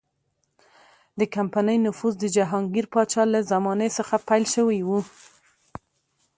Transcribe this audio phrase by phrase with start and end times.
[1.19, 4.89] د کمپنۍ نفوذ د جهانګیر پاچا له زمانې څخه پیل شوی و.